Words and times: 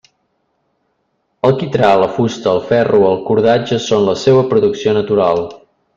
El 1.49 1.53
quitrà, 1.59 1.91
la 2.03 2.07
fusta, 2.15 2.49
el 2.57 2.63
ferro, 2.71 3.03
el 3.11 3.21
cordatge 3.29 3.79
són 3.89 4.09
la 4.11 4.17
seua 4.23 4.47
producció 4.55 4.97
natural. 5.01 5.45